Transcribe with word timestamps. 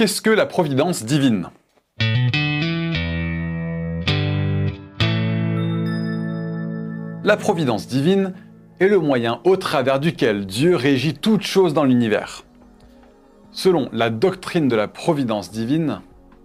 Qu'est-ce 0.00 0.22
que 0.22 0.30
la 0.30 0.46
providence 0.46 1.04
divine? 1.04 1.50
La 7.22 7.36
providence 7.36 7.86
divine 7.86 8.32
est 8.80 8.88
le 8.88 8.98
moyen 8.98 9.42
au 9.44 9.58
travers 9.58 10.00
duquel 10.00 10.46
Dieu 10.46 10.74
régit 10.74 11.12
toutes 11.12 11.42
choses 11.42 11.74
dans 11.74 11.84
l'univers. 11.84 12.44
Selon 13.52 13.90
la 13.92 14.08
doctrine 14.08 14.68
de 14.68 14.76
la 14.76 14.88
providence 14.88 15.50
divine, 15.50 16.00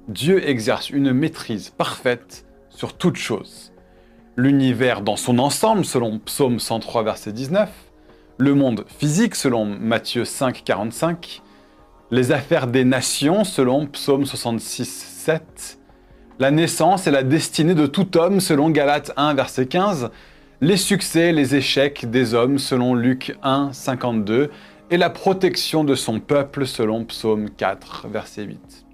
Dieu 0.10 0.46
exerce 0.50 0.90
une 0.90 1.14
maîtrise 1.14 1.70
parfaite 1.70 2.46
sur 2.70 2.98
toutes 2.98 3.16
choses. 3.16 3.72
L'univers 4.36 5.00
dans 5.00 5.16
son 5.16 5.40
ensemble, 5.40 5.86
selon 5.86 6.20
Psaume 6.20 6.60
103, 6.60 7.04
verset 7.04 7.32
19, 7.32 7.70
le 8.38 8.54
monde 8.54 8.84
physique, 8.90 9.34
selon 9.34 9.64
Matthieu 9.64 10.26
5, 10.26 10.62
45, 10.66 11.42
les 12.12 12.32
affaires 12.32 12.68
des 12.68 12.86
nations, 12.86 13.44
selon 13.44 13.88
Psaume 13.88 14.26
66, 14.26 14.86
7, 14.86 15.80
la 16.40 16.52
naissance 16.52 17.08
et 17.08 17.12
la 17.12 17.24
destinée 17.24 17.74
de 17.76 17.88
tout 17.88 18.18
homme, 18.18 18.40
selon 18.40 18.70
Galates 18.70 19.12
1, 19.18 19.34
verset 19.34 19.66
15, 19.66 20.12
les 20.62 20.78
succès, 20.78 21.32
les 21.32 21.56
échecs 21.56 22.10
des 22.10 22.34
hommes 22.34 22.60
selon 22.60 22.94
Luc 22.94 23.36
1, 23.44 23.72
52, 23.74 24.52
et 24.92 24.98
la 24.98 25.10
protection 25.10 25.84
de 25.84 25.96
son 25.96 26.20
peuple 26.20 26.68
selon 26.68 27.06
Psaume 27.06 27.50
4, 27.50 28.08
verset 28.10 28.44
8. 28.44 28.86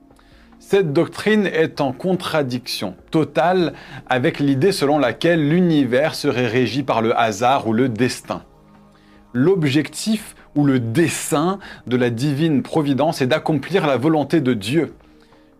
Cette 0.60 0.94
doctrine 0.94 1.48
est 1.48 1.82
en 1.82 1.92
contradiction 1.92 2.96
totale 3.10 3.74
avec 4.08 4.40
l'idée 4.40 4.72
selon 4.72 5.00
laquelle 5.00 5.50
l'univers 5.50 6.16
serait 6.16 6.48
régi 6.48 6.84
par 6.84 7.02
le 7.02 7.18
hasard 7.20 7.68
ou 7.68 7.74
le 7.74 7.90
destin. 7.90 8.44
L'objectif 9.34 10.36
ou 10.56 10.66
le 10.66 10.80
dessein 10.80 11.60
de 11.88 11.98
la 11.98 12.10
divine 12.10 12.62
providence 12.64 13.22
est 13.22 13.28
d'accomplir 13.28 13.88
la 13.88 13.98
volonté 13.98 14.42
de 14.42 14.54
Dieu. 14.54 14.94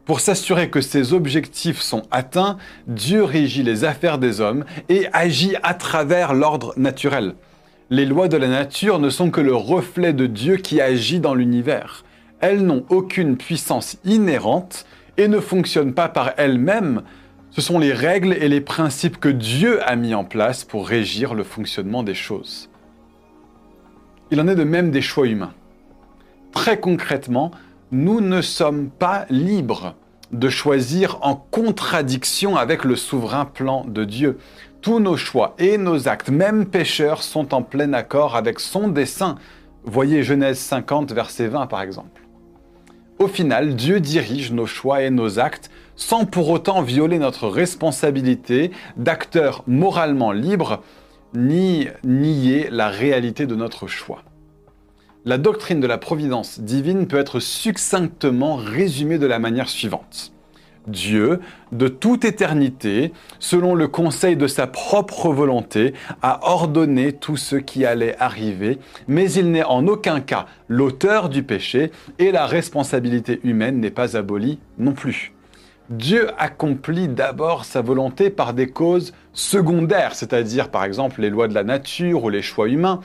Pour 0.06 0.20
s'assurer 0.20 0.70
que 0.70 0.82
ces 0.82 1.14
objectifs 1.14 1.80
sont 1.80 2.04
atteints, 2.12 2.58
Dieu 2.88 3.24
régit 3.24 3.64
les 3.64 3.84
affaires 3.84 4.18
des 4.18 4.42
hommes 4.42 4.66
et 4.90 5.08
agit 5.14 5.56
à 5.64 5.74
travers 5.74 6.34
l'ordre 6.34 6.74
naturel. 6.76 7.36
Les 7.90 8.06
lois 8.06 8.28
de 8.28 8.38
la 8.38 8.48
nature 8.48 9.00
ne 9.00 9.10
sont 9.10 9.30
que 9.30 9.42
le 9.42 9.54
reflet 9.54 10.14
de 10.14 10.26
Dieu 10.26 10.58
qui 10.58 10.82
agit 10.82 11.20
dans 11.20 11.36
l'univers. 11.36 12.04
Elles 12.40 12.66
n'ont 12.66 12.86
aucune 12.90 13.38
puissance 13.38 13.98
inhérente 14.04 14.86
et 15.18 15.28
ne 15.28 15.40
fonctionnent 15.40 15.94
pas 15.94 16.10
par 16.10 16.32
elles-mêmes. 16.38 17.04
Ce 17.52 17.62
sont 17.62 17.78
les 17.78 17.94
règles 17.94 18.34
et 18.34 18.48
les 18.48 18.62
principes 18.62 19.20
que 19.20 19.30
Dieu 19.30 19.82
a 19.88 19.96
mis 19.96 20.16
en 20.16 20.24
place 20.24 20.64
pour 20.64 20.88
régir 20.88 21.36
le 21.36 21.44
fonctionnement 21.44 22.02
des 22.02 22.16
choses. 22.16 22.71
Il 24.32 24.40
en 24.40 24.48
est 24.48 24.56
de 24.56 24.64
même 24.64 24.92
des 24.92 25.02
choix 25.02 25.28
humains. 25.28 25.54
Très 26.54 26.80
concrètement, 26.80 27.52
nous 27.92 28.22
ne 28.22 28.42
sommes 28.42 28.90
pas 28.90 29.26
libres 29.30 29.96
de 30.32 30.48
choisir 30.48 31.20
en 31.22 31.36
contradiction 31.36 32.56
avec 32.56 32.86
le 32.86 32.96
souverain 32.96 33.44
plan 33.44 33.84
de 33.86 34.06
Dieu. 34.06 34.40
Tous 34.82 35.00
nos 35.02 35.18
choix 35.18 35.54
et 35.60 35.78
nos 35.78 36.08
actes, 36.08 36.30
même 36.30 36.66
pécheurs, 36.66 37.24
sont 37.24 37.54
en 37.54 37.62
plein 37.62 37.92
accord 37.92 38.38
avec 38.38 38.62
son 38.62 38.88
dessein. 38.88 39.36
Voyez 39.84 40.24
Genèse 40.24 40.60
50, 40.60 41.12
verset 41.12 41.48
20 41.48 41.68
par 41.68 41.82
exemple. 41.82 42.22
Au 43.20 43.28
final, 43.28 43.76
Dieu 43.76 44.00
dirige 44.00 44.52
nos 44.52 44.66
choix 44.66 45.02
et 45.04 45.10
nos 45.10 45.40
actes 45.40 45.70
sans 45.98 46.26
pour 46.26 46.50
autant 46.50 46.82
violer 46.82 47.20
notre 47.20 47.48
responsabilité 47.48 48.72
d'acteur 48.96 49.64
moralement 49.68 50.32
libre, 50.32 50.82
ni 51.34 51.88
nier 52.04 52.70
la 52.72 52.90
réalité 52.90 53.46
de 53.46 53.56
notre 53.56 53.88
choix. 53.88 54.24
La 55.24 55.38
doctrine 55.38 55.80
de 55.80 55.88
la 55.88 55.98
providence 55.98 56.60
divine 56.60 57.08
peut 57.08 57.20
être 57.20 57.40
succinctement 57.40 58.56
résumée 58.56 59.20
de 59.20 59.28
la 59.28 59.38
manière 59.38 59.70
suivante. 59.70 60.34
Dieu, 60.88 61.40
de 61.72 61.88
toute 61.88 62.26
éternité, 62.26 63.14
selon 63.38 63.76
le 63.76 63.88
conseil 63.88 64.36
de 64.36 64.48
sa 64.48 64.66
propre 64.66 65.32
volonté, 65.32 65.94
a 66.24 66.40
ordonné 66.50 67.14
tout 67.14 67.38
ce 67.38 67.56
qui 67.56 67.86
allait 67.86 68.16
arriver, 68.20 68.80
mais 69.08 69.32
il 69.32 69.52
n'est 69.52 69.64
en 69.64 69.88
aucun 69.88 70.22
cas 70.22 70.48
l'auteur 70.68 71.30
du 71.30 71.44
péché 71.44 71.92
et 72.18 72.32
la 72.32 72.48
responsabilité 72.48 73.40
humaine 73.44 73.80
n'est 73.80 73.92
pas 73.92 74.18
abolie 74.18 74.58
non 74.80 74.94
plus. 74.94 75.34
Dieu 75.90 76.30
accomplit 76.38 77.08
d'abord 77.08 77.66
sa 77.66 77.82
volonté 77.82 78.30
par 78.30 78.54
des 78.54 78.68
causes 78.68 79.14
secondaires, 79.34 80.16
c'est-à-dire 80.16 80.70
par 80.70 80.86
exemple 80.86 81.22
les 81.22 81.30
lois 81.30 81.48
de 81.48 81.54
la 81.54 81.64
nature 81.64 82.24
ou 82.24 82.30
les 82.30 82.42
choix 82.42 82.70
humains, 82.70 83.02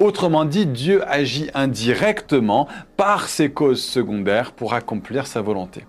Autrement 0.00 0.44
dit, 0.44 0.66
Dieu 0.66 1.08
agit 1.08 1.50
indirectement 1.54 2.66
par 2.96 3.28
ses 3.28 3.52
causes 3.52 3.82
secondaires 3.82 4.50
pour 4.50 4.74
accomplir 4.74 5.26
sa 5.26 5.40
volonté. 5.40 5.86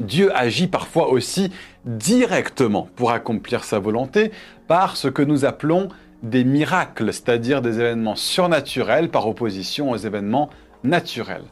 Dieu 0.00 0.34
agit 0.36 0.66
parfois 0.66 1.10
aussi 1.10 1.52
directement 1.84 2.88
pour 2.96 3.12
accomplir 3.12 3.62
sa 3.62 3.78
volonté 3.78 4.32
par 4.66 4.96
ce 4.96 5.06
que 5.06 5.22
nous 5.22 5.44
appelons 5.44 5.88
des 6.24 6.42
miracles, 6.42 7.12
c'est-à-dire 7.12 7.62
des 7.62 7.78
événements 7.78 8.16
surnaturels 8.16 9.08
par 9.08 9.28
opposition 9.28 9.90
aux 9.90 9.96
événements 9.96 10.50
naturels. 10.82 11.44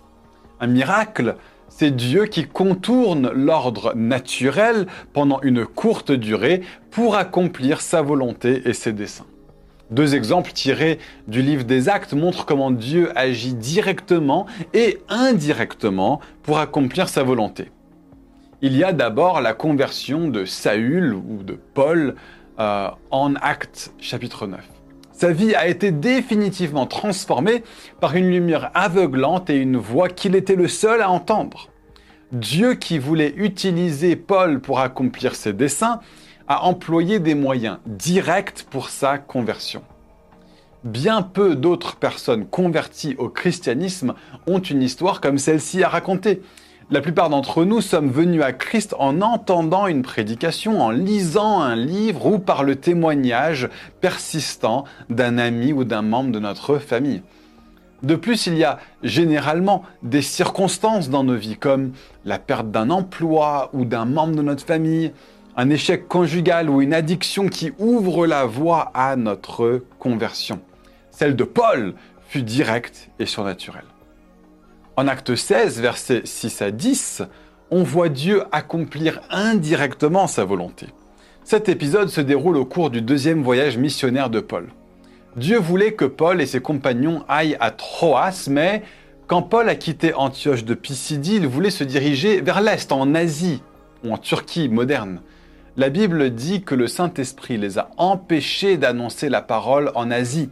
Un 0.59 0.67
miracle, 0.67 1.37
c'est 1.71 1.97
Dieu 1.97 2.27
qui 2.27 2.47
contourne 2.47 3.31
l'ordre 3.31 3.95
naturel 3.95 4.87
pendant 5.15 5.41
une 5.41 5.65
courte 5.65 6.13
durée 6.13 6.61
pour 6.91 7.17
accomplir 7.17 7.81
sa 7.81 8.03
volonté 8.03 8.63
et 8.67 8.75
ses 8.75 8.93
desseins. 8.93 9.25
Deux 9.91 10.15
exemples 10.15 10.53
tirés 10.53 10.99
du 11.27 11.43
livre 11.43 11.65
des 11.65 11.89
Actes 11.89 12.13
montrent 12.13 12.45
comment 12.45 12.71
Dieu 12.71 13.11
agit 13.17 13.55
directement 13.55 14.47
et 14.75 14.99
indirectement 15.09 16.21
pour 16.43 16.59
accomplir 16.59 17.09
sa 17.09 17.23
volonté. 17.23 17.73
Il 18.63 18.77
y 18.77 18.85
a 18.85 18.93
d'abord 18.93 19.41
la 19.41 19.55
conversion 19.55 20.29
de 20.29 20.45
Saül 20.45 21.15
ou 21.15 21.43
de 21.43 21.55
Paul 21.55 22.15
euh, 22.59 22.89
en 23.11 23.35
Actes 23.37 23.93
chapitre 23.99 24.47
9. 24.47 24.80
Sa 25.21 25.33
vie 25.33 25.55
a 25.55 25.69
été 25.69 25.93
définitivement 25.93 26.87
transformée 26.87 27.63
par 28.01 28.17
une 28.17 28.31
lumière 28.31 28.71
aveuglante 28.73 29.51
et 29.51 29.57
une 29.57 29.77
voix 29.77 30.09
qu'il 30.09 30.35
était 30.35 30.57
le 30.57 30.67
seul 30.67 31.03
à 31.03 31.11
entendre. 31.11 31.69
Dieu 32.33 32.73
qui 32.73 32.99
voulait 32.99 33.35
utiliser 33.37 34.17
Paul 34.17 34.63
pour 34.63 34.81
accomplir 34.81 35.35
ses 35.35 35.53
desseins 35.53 36.01
a 36.49 36.65
employé 36.65 37.19
des 37.19 37.35
moyens 37.35 37.81
directs 37.85 38.65
pour 38.71 38.89
sa 38.89 39.19
conversion. 39.19 39.83
Bien 40.85 41.21
peu 41.21 41.55
d'autres 41.55 41.97
personnes 41.97 42.47
converties 42.47 43.15
au 43.19 43.29
christianisme 43.29 44.15
ont 44.47 44.61
une 44.61 44.83
histoire 44.83 45.21
comme 45.21 45.37
celle-ci 45.37 45.83
à 45.85 45.91
raconter. 45.91 46.41
La 46.93 47.01
plupart 47.01 47.31
d'entre 47.31 47.65
nous 47.65 47.81
sommes 47.81 48.11
venus 48.11 48.43
à 48.43 48.53
Christ 48.53 48.97
en 48.99 49.21
entendant 49.21 49.87
une 49.87 50.03
prédication, 50.03 50.81
en 50.83 50.91
lisant 50.91 51.61
un 51.61 51.77
livre 51.77 52.27
ou 52.27 52.41
par 52.41 52.65
le 52.65 52.75
témoignage 52.75 53.69
persistant 54.01 54.85
d'un 55.09 55.39
ami 55.39 55.73
ou 55.73 55.85
d'un 55.85 56.03
membre 56.03 56.33
de 56.33 56.41
notre 56.41 56.79
famille. 56.79 57.23
De 58.03 58.17
plus, 58.17 58.49
il 58.49 58.57
y 58.57 58.65
a 58.65 58.81
généralement 59.05 59.85
des 60.03 60.21
circonstances 60.21 61.11
dans 61.11 61.23
nos 61.23 61.37
vies 61.37 61.57
comme 61.57 61.93
la 62.25 62.41
perte 62.41 62.73
d'un 62.73 62.91
emploi 62.91 63.71
ou 63.73 63.85
d'un 63.85 64.05
membre 64.05 64.35
de 64.35 64.43
notre 64.43 64.67
famille, 64.67 65.13
un 65.57 65.71
échec 65.71 66.09
conjugal 66.09 66.69
ou 66.69 66.83
une 66.83 66.93
addiction 66.93 67.49
qui 67.49 67.71
ouvre 67.79 68.27
la 68.27 68.47
voie 68.47 68.91
à 68.95 69.15
notre 69.15 69.85
conversion. 70.01 70.61
Celle 71.13 71.37
de 71.37 71.45
Paul 71.45 71.95
fut 72.27 72.43
directe 72.43 73.11
et 73.21 73.27
surnaturelle. 73.27 73.85
En 75.01 75.09
acte 75.09 75.35
16, 75.35 75.81
versets 75.81 76.21
6 76.27 76.61
à 76.61 76.71
10, 76.71 77.23
on 77.71 77.83
voit 77.83 78.11
Dieu 78.11 78.43
accomplir 78.53 79.23
indirectement 79.31 80.27
sa 80.27 80.45
volonté. 80.45 80.89
Cet 81.43 81.71
épisode 81.71 82.11
se 82.11 82.21
déroule 82.21 82.59
au 82.59 82.67
cours 82.67 82.91
du 82.91 83.01
deuxième 83.01 83.43
voyage 83.43 83.79
missionnaire 83.79 84.29
de 84.29 84.41
Paul. 84.41 84.69
Dieu 85.37 85.57
voulait 85.57 85.95
que 85.95 86.05
Paul 86.05 86.43
et 86.43 86.47
ses 86.47 86.61
compagnons 86.61 87.25
aillent 87.31 87.57
à 87.61 87.71
Troas, 87.71 88.47
mais 88.51 88.83
quand 89.27 89.41
Paul 89.41 89.71
a 89.71 89.75
quitté 89.75 90.13
Antioche 90.13 90.67
de 90.67 90.75
Pisidie, 90.75 91.37
il 91.37 91.47
voulait 91.47 91.71
se 91.71 91.85
diriger 91.85 92.43
vers 92.43 92.61
l'Est, 92.61 92.93
en 92.93 93.15
Asie 93.15 93.63
ou 94.05 94.13
en 94.13 94.19
Turquie 94.19 94.69
moderne. 94.69 95.23
La 95.79 95.89
Bible 95.89 96.29
dit 96.29 96.61
que 96.61 96.75
le 96.75 96.89
Saint-Esprit 96.89 97.57
les 97.57 97.79
a 97.79 97.89
empêchés 97.97 98.77
d'annoncer 98.77 99.31
la 99.31 99.41
parole 99.41 99.93
en 99.95 100.11
Asie. 100.11 100.51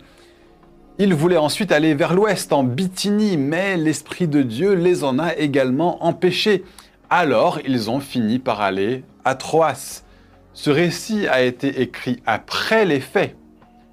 Ils 1.00 1.14
voulaient 1.14 1.36
ensuite 1.36 1.70
aller 1.70 1.94
vers 1.94 2.12
l'ouest, 2.12 2.52
en 2.52 2.64
Bithynie, 2.64 3.36
mais 3.36 3.76
l'Esprit 3.76 4.26
de 4.26 4.42
Dieu 4.42 4.72
les 4.72 5.04
en 5.04 5.20
a 5.20 5.36
également 5.36 6.04
empêchés. 6.04 6.64
Alors 7.08 7.60
ils 7.64 7.88
ont 7.88 8.00
fini 8.00 8.40
par 8.40 8.60
aller 8.60 9.04
à 9.24 9.36
Troas. 9.36 10.02
Ce 10.54 10.70
récit 10.70 11.28
a 11.28 11.42
été 11.42 11.82
écrit 11.82 12.20
après 12.26 12.84
les 12.84 12.98
faits. 12.98 13.36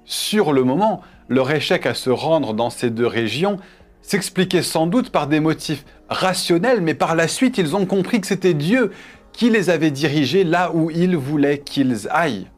Sur 0.04 0.52
le 0.52 0.64
moment, 0.64 1.00
leur 1.28 1.48
échec 1.52 1.86
à 1.86 1.94
se 1.94 2.10
rendre 2.10 2.54
dans 2.54 2.70
ces 2.70 2.90
deux 2.90 3.06
régions 3.06 3.58
s'expliquait 4.02 4.62
sans 4.62 4.88
doute 4.88 5.10
par 5.10 5.28
des 5.28 5.38
motifs 5.38 5.84
rationnels, 6.08 6.80
mais 6.80 6.94
par 6.94 7.14
la 7.14 7.28
suite 7.28 7.56
ils 7.56 7.76
ont 7.76 7.86
compris 7.86 8.20
que 8.20 8.26
c'était 8.26 8.52
Dieu 8.52 8.90
qui 9.32 9.48
les 9.48 9.70
avait 9.70 9.92
dirigés 9.92 10.42
là 10.42 10.72
où 10.74 10.90
il 10.90 11.16
voulait 11.16 11.58
qu'ils 11.58 12.08
aillent. 12.10 12.48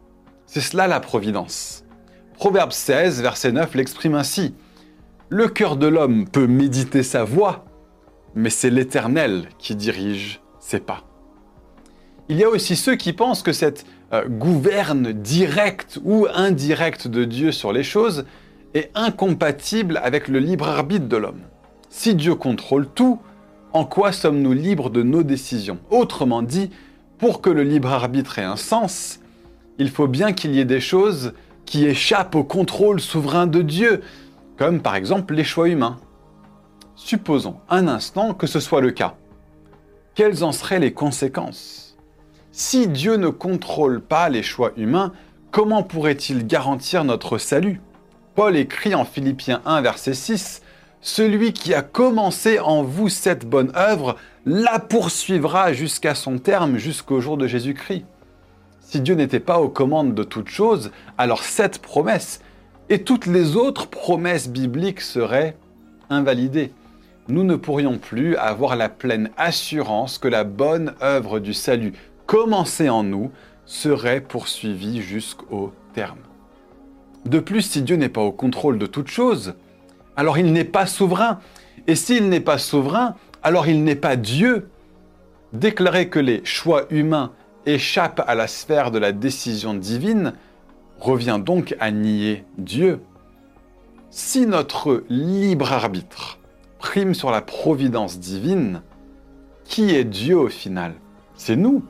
C'est 0.47 0.63
cela 0.63 0.87
la 0.87 1.01
providence. 1.01 1.85
Proverbe 2.39 2.71
16, 2.71 3.21
verset 3.21 3.51
9 3.51 3.75
l'exprime 3.75 4.15
ainsi. 4.15 4.55
Le 5.29 5.49
cœur 5.49 5.77
de 5.77 5.89
l'homme 5.89 6.29
peut 6.29 6.47
méditer 6.47 7.03
sa 7.03 7.25
voie, 7.25 7.65
mais 8.37 8.49
c'est 8.49 8.71
l'Éternel 8.71 9.49
qui 9.59 9.75
dirige 9.75 10.41
ses 10.61 10.79
pas. 10.79 11.03
Il 12.29 12.37
y 12.37 12.45
a 12.45 12.49
aussi 12.49 12.77
ceux 12.77 12.95
qui 12.95 13.13
pensent 13.13 13.43
que 13.43 13.53
cette 13.53 13.87
euh, 14.13 14.29
gouverne 14.29 15.13
directe 15.13 15.99
ou 16.05 16.29
indirecte 16.33 17.09
de 17.09 17.25
Dieu 17.25 17.51
sur 17.51 17.73
les 17.73 17.83
choses 17.83 18.25
est 18.73 18.93
incompatible 18.95 19.99
avec 20.01 20.29
le 20.29 20.39
libre 20.39 20.69
arbitre 20.69 21.09
de 21.09 21.17
l'homme. 21.17 21.43
Si 21.91 22.15
Dieu 22.15 22.37
contrôle 22.37 22.87
tout, 22.87 23.19
en 23.73 23.85
quoi 23.85 24.13
sommes-nous 24.13 24.53
libres 24.53 24.91
de 24.91 25.03
nos 25.03 25.25
décisions? 25.25 25.81
Autrement 25.91 26.43
dit, 26.43 26.71
pour 27.19 27.41
que 27.41 27.51
le 27.51 27.65
libre 27.65 27.91
arbitre 27.91 28.39
ait 28.39 28.45
un 28.45 28.55
sens, 28.55 29.19
il 29.79 29.91
faut 29.91 30.07
bien 30.07 30.33
qu'il 30.33 30.55
y 30.55 30.61
ait 30.61 30.65
des 30.65 30.81
choses 30.81 31.33
qui 31.69 31.85
échappent 31.85 32.35
au 32.35 32.45
contrôle 32.45 32.99
souverain 32.99 33.47
de 33.47 33.61
Dieu, 33.61 34.01
comme 34.57 34.81
par 34.81 34.97
exemple 34.97 35.35
les 35.35 35.45
choix 35.45 35.69
humains. 35.69 35.99
Supposons 36.97 37.59
un 37.69 37.89
instant 37.89 38.33
que 38.33 38.47
ce 38.47 38.59
soit 38.59 38.81
le 38.81 38.91
cas. 38.91 39.17
Quelles 40.15 40.43
en 40.45 40.53
seraient 40.53 40.81
les 40.81 40.95
conséquences? 40.95 41.99
Si 42.53 42.89
Dieu 42.89 43.17
ne 43.17 43.29
contrôle 43.29 44.01
pas 44.01 44.31
les 44.31 44.43
choix 44.43 44.73
humains, 44.79 45.13
comment 45.51 45.83
pourrait-il 45.83 46.47
garantir 46.47 47.05
notre 47.05 47.37
salut? 47.37 47.83
Paul 48.35 48.57
écrit 48.57 48.95
en 48.95 49.05
Philippiens 49.05 49.61
1, 49.67 49.83
verset 49.83 50.15
6, 50.15 50.63
Celui 51.03 51.53
qui 51.53 51.75
a 51.75 51.83
commencé 51.83 52.59
en 52.61 52.83
vous 52.83 53.11
cette 53.11 53.47
bonne 53.47 53.73
œuvre 53.77 54.17
la 54.47 54.79
poursuivra 54.79 55.75
jusqu'à 55.75 56.15
son 56.15 56.39
terme, 56.39 56.79
jusqu'au 56.79 57.21
jour 57.21 57.37
de 57.37 57.47
Jésus-Christ. 57.47 58.07
Si 58.91 59.03
Dieu 59.03 59.17
n'était 59.17 59.39
pas 59.39 59.61
aux 59.61 59.69
commandes 59.69 60.15
de 60.15 60.23
toutes 60.23 60.49
choses, 60.49 60.93
alors 61.19 61.45
cette 61.45 61.81
promesse 61.81 62.41
et 62.89 63.03
toutes 63.03 63.27
les 63.27 63.55
autres 63.55 63.87
promesses 63.87 64.49
bibliques 64.49 65.03
seraient 65.03 65.59
invalidées. 66.09 66.73
Nous 67.29 67.45
ne 67.45 67.57
pourrions 67.57 67.99
plus 67.99 68.35
avoir 68.37 68.77
la 68.77 68.89
pleine 68.89 69.29
assurance 69.37 70.17
que 70.17 70.27
la 70.27 70.43
bonne 70.45 70.95
œuvre 71.03 71.39
du 71.39 71.53
salut 71.53 71.93
commencée 72.25 72.89
en 72.89 73.03
nous 73.03 73.31
serait 73.67 74.23
poursuivie 74.23 75.03
jusqu'au 75.03 75.75
terme. 75.93 76.21
De 77.27 77.41
plus, 77.41 77.61
si 77.61 77.83
Dieu 77.83 77.97
n'est 77.97 78.09
pas 78.09 78.23
au 78.23 78.33
contrôle 78.33 78.79
de 78.79 78.87
toutes 78.87 79.09
choses, 79.09 79.53
alors 80.17 80.39
il 80.39 80.51
n'est 80.51 80.65
pas 80.65 80.87
souverain. 80.87 81.41
Et 81.87 81.95
s'il 81.95 82.31
n'est 82.31 82.41
pas 82.41 82.57
souverain, 82.57 83.17
alors 83.43 83.69
il 83.69 83.85
n'est 83.85 83.97
pas 83.97 84.17
Dieu. 84.17 84.71
Déclarer 85.53 86.09
que 86.09 86.19
les 86.19 86.43
choix 86.47 86.87
humains 86.89 87.33
échappent 87.69 88.23
à 88.27 88.35
la 88.35 88.47
sphère 88.47 88.91
de 88.91 88.99
la 88.99 89.13
décision 89.13 89.75
divine 89.75 90.33
revient 91.01 91.41
donc 91.45 91.77
à 91.81 91.91
nier 91.91 92.45
Dieu. 92.57 93.01
Si 94.11 94.47
notre 94.47 95.05
libre 95.09 95.73
arbitre 95.73 96.39
prime 96.79 97.15
sur 97.15 97.31
la 97.31 97.43
providence 97.43 98.19
divine, 98.19 98.83
qui 99.65 99.95
est 99.95 100.05
Dieu 100.05 100.39
au 100.39 100.49
final? 100.49 100.95
C'est 101.35 101.57
nous. 101.57 101.85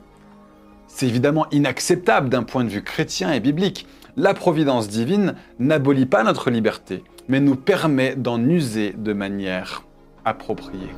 C'est 0.87 1.07
évidemment 1.07 1.45
inacceptable 1.51 2.29
d'un 2.29 2.43
point 2.43 2.63
de 2.63 2.69
vue 2.69 2.83
chrétien 2.83 3.31
et 3.31 3.39
biblique. 3.39 3.87
La 4.17 4.33
providence 4.33 4.89
divine 4.89 5.35
n'abolit 5.59 6.05
pas 6.07 6.23
notre 6.23 6.49
liberté, 6.49 7.03
mais 7.27 7.39
nous 7.39 7.55
permet 7.55 8.15
d'en 8.15 8.43
user 8.43 8.93
de 8.97 9.13
manière 9.13 9.83
appropriée. 10.25 10.89